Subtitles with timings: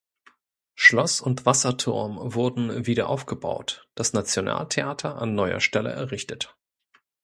[0.73, 6.57] Schloss und Wasserturm wurden wiederaufgebaut, das Nationaltheater an neuer Stelle errichtet.